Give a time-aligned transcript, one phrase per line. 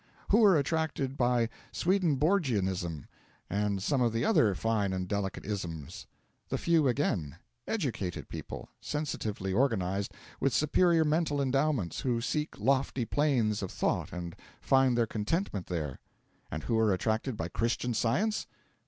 [0.29, 3.05] Who are attracted by Swedenborgianism
[3.51, 6.07] and some of the other fine and delicate 'isms?'
[6.49, 13.61] The few again: Educated people, sensitively organised, with superior mental endowments, who seek lofty planes
[13.61, 15.99] of thought and find their contentment there.
[16.49, 18.47] And who are attracted by Christian Science?